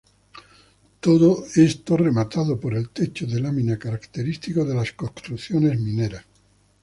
Todo 0.99 1.45
esto 1.55 1.95
rematado 1.95 2.59
por 2.59 2.73
el 2.75 2.89
techo 2.89 3.27
de 3.27 3.39
lámina 3.39 3.77
característico 3.77 4.65
de 4.65 4.73
las 4.73 4.93
construcciones 4.93 5.79
mineras. 5.79 6.25